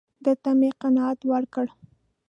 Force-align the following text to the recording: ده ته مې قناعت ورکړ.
ده 0.23 0.33
ته 0.43 0.51
مې 0.59 0.69
قناعت 0.81 1.19
ورکړ. 1.31 1.65